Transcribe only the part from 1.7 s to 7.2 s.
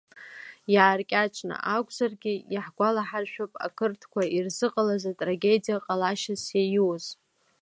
акәзаргьы, иаҳгәалаҳаршәап ақырҭқәа ирзыҟалаз атрагедиа ҟалашьас иаиуз.